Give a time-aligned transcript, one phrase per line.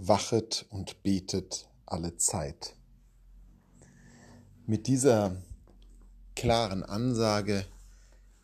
[0.00, 2.76] wachet und betet alle Zeit.
[4.66, 5.42] Mit dieser
[6.36, 7.66] klaren Ansage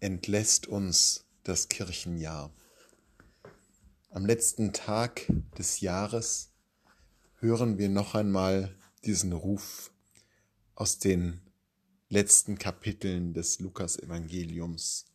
[0.00, 2.50] entlässt uns das Kirchenjahr.
[4.10, 6.50] Am letzten Tag des Jahres
[7.38, 8.74] hören wir noch einmal
[9.04, 9.92] diesen Ruf
[10.74, 11.40] aus den
[12.08, 15.06] letzten Kapiteln des Lukas-Evangeliums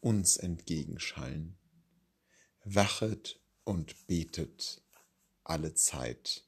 [0.00, 1.56] uns entgegenschallen.
[2.64, 4.82] Wachet und betet
[5.48, 6.44] alle Zeit.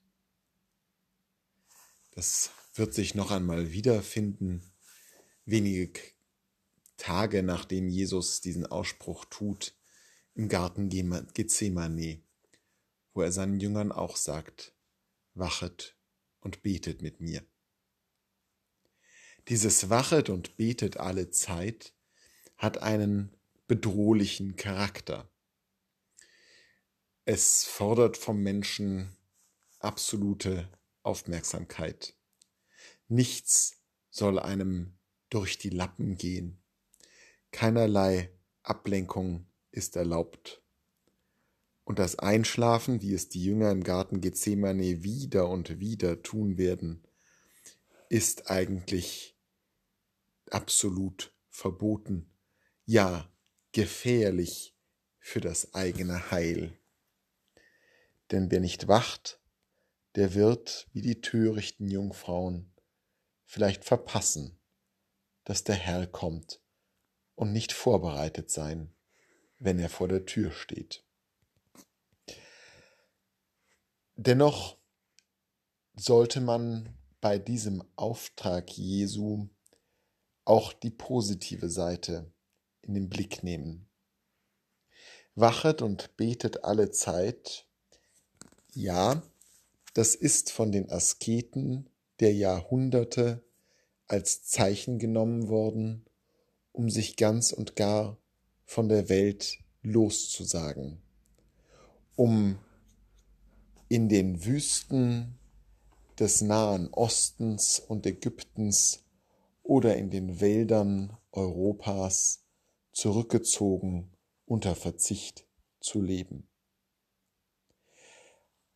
[2.13, 4.73] Das wird sich noch einmal wiederfinden,
[5.45, 6.01] wenige
[6.97, 9.75] Tage nachdem Jesus diesen Ausspruch tut,
[10.35, 12.23] im Garten Gethsemane,
[13.15, 14.75] wo er seinen Jüngern auch sagt,
[15.35, 15.97] wachet
[16.41, 17.45] und betet mit mir.
[19.49, 21.95] Dieses wachet und betet alle Zeit
[22.57, 23.35] hat einen
[23.67, 25.31] bedrohlichen Charakter.
[27.33, 29.17] Es fordert vom Menschen
[29.79, 30.69] absolute
[31.05, 32.17] Aufmerksamkeit.
[33.07, 36.61] Nichts soll einem durch die Lappen gehen.
[37.53, 40.61] Keinerlei Ablenkung ist erlaubt.
[41.85, 47.07] Und das Einschlafen, wie es die Jünger im Garten Gethsemane wieder und wieder tun werden,
[48.09, 49.39] ist eigentlich
[50.51, 52.29] absolut verboten,
[52.87, 53.33] ja
[53.71, 54.77] gefährlich
[55.21, 56.77] für das eigene Heil.
[58.31, 59.41] Denn wer nicht wacht,
[60.15, 62.73] der wird, wie die törichten Jungfrauen,
[63.45, 64.59] vielleicht verpassen,
[65.45, 66.61] dass der Herr kommt
[67.35, 68.95] und nicht vorbereitet sein,
[69.59, 71.05] wenn er vor der Tür steht.
[74.15, 74.79] Dennoch
[75.97, 79.49] sollte man bei diesem Auftrag Jesu
[80.45, 82.33] auch die positive Seite
[82.83, 83.89] in den Blick nehmen.
[85.35, 87.70] Wachet und betet alle Zeit
[88.75, 89.23] ja,
[89.95, 91.89] das ist von den Asketen
[92.21, 93.43] der Jahrhunderte
[94.07, 96.05] als Zeichen genommen worden,
[96.73, 98.19] um sich ganz und gar
[98.65, 101.03] von der Welt loszusagen,
[102.17, 102.59] um
[103.89, 105.39] in den Wüsten
[106.19, 109.05] des Nahen Ostens und Ägyptens
[109.63, 112.45] oder in den Wäldern Europas
[112.93, 114.11] zurückgezogen
[114.45, 115.47] unter Verzicht
[115.81, 116.50] zu leben.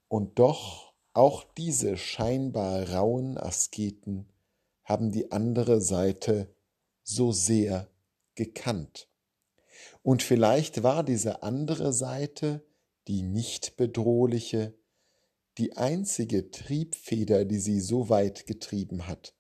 [0.09, 4.29] Und doch auch diese scheinbar rauen Asketen
[4.83, 6.55] haben die andere Seite
[7.03, 7.89] so sehr
[8.35, 9.09] gekannt.
[10.03, 12.65] Und vielleicht war diese andere Seite,
[13.09, 14.75] die nicht bedrohliche,
[15.59, 19.35] die einzige Triebfeder, die sie so weit getrieben hat,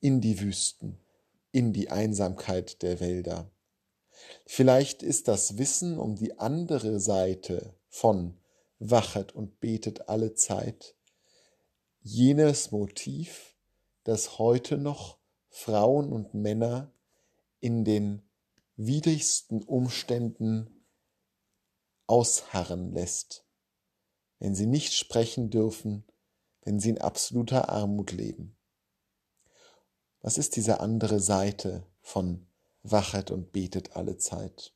[0.00, 0.98] in die Wüsten,
[1.52, 3.50] in die Einsamkeit der Wälder.
[4.44, 8.36] Vielleicht ist das Wissen um die andere Seite von
[8.90, 10.96] wachet und betet alle Zeit.
[12.00, 13.56] Jenes Motiv,
[14.04, 16.92] das heute noch Frauen und Männer
[17.60, 18.28] in den
[18.76, 20.84] widrigsten Umständen
[22.06, 23.46] ausharren lässt,
[24.40, 26.04] wenn sie nicht sprechen dürfen,
[26.62, 28.56] wenn sie in absoluter Armut leben.
[30.20, 32.46] Was ist diese andere Seite von
[32.82, 34.74] wachet und betet alle Zeit?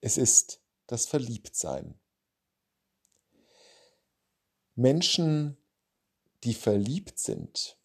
[0.00, 1.98] Es ist das Verliebtsein.
[4.78, 5.56] Menschen,
[6.44, 7.78] die verliebt sind,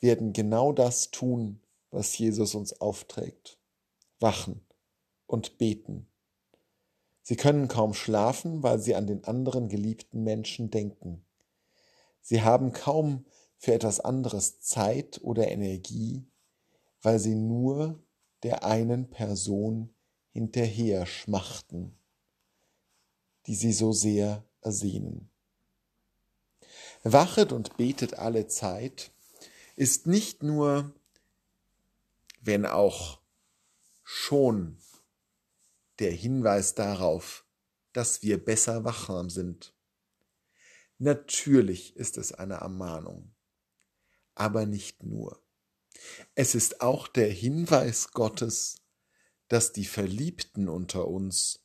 [0.00, 1.60] werden genau das tun,
[1.92, 3.56] was Jesus uns aufträgt.
[4.18, 4.66] Wachen
[5.26, 6.08] und beten.
[7.22, 11.24] Sie können kaum schlafen, weil sie an den anderen geliebten Menschen denken.
[12.20, 13.24] Sie haben kaum
[13.56, 16.26] für etwas anderes Zeit oder Energie,
[17.00, 18.02] weil sie nur
[18.42, 19.94] der einen Person
[20.32, 21.96] hinterher schmachten,
[23.46, 25.31] die sie so sehr ersehnen.
[27.04, 29.10] Wachet und betet alle Zeit
[29.76, 30.94] ist nicht nur,
[32.40, 33.20] wenn auch
[34.02, 34.78] schon
[35.98, 37.44] der Hinweis darauf,
[37.92, 39.74] dass wir besser wachsam sind.
[40.98, 43.34] Natürlich ist es eine Ermahnung,
[44.34, 45.42] aber nicht nur.
[46.34, 48.80] Es ist auch der Hinweis Gottes,
[49.48, 51.64] dass die Verliebten unter uns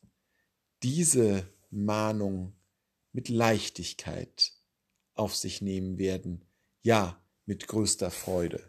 [0.83, 2.56] diese Mahnung
[3.12, 4.56] mit Leichtigkeit
[5.18, 6.46] auf sich nehmen werden,
[6.81, 8.64] ja, mit größter Freude.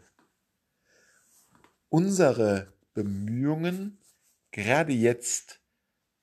[1.89, 3.99] Unsere Bemühungen,
[4.51, 5.61] gerade jetzt,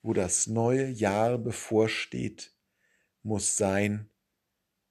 [0.01, 2.53] wo das neue Jahr bevorsteht,
[3.23, 4.09] muss sein,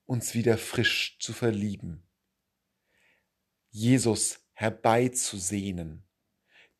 [0.04, 2.06] uns wieder frisch zu verlieben,
[3.70, 6.04] Jesus herbeizusehnen,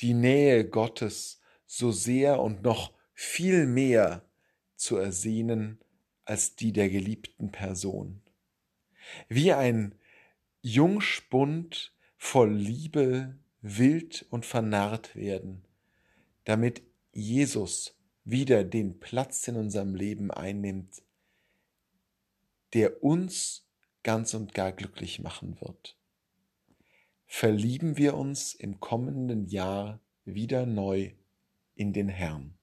[0.01, 4.29] die Nähe Gottes so sehr und noch viel mehr
[4.77, 5.81] zu ersehnen
[6.25, 8.23] als die der geliebten Person.
[9.29, 9.95] Wie ein
[10.63, 15.65] Jungspund voll Liebe wild und vernarrt werden,
[16.45, 16.83] damit
[17.13, 21.03] Jesus wieder den Platz in unserem Leben einnimmt,
[22.75, 23.67] der uns
[24.03, 25.97] ganz und gar glücklich machen wird.
[27.27, 31.13] Verlieben wir uns im kommenden Jahr wieder neu
[31.75, 32.56] in den Herrn.